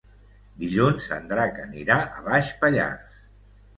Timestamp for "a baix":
2.07-2.53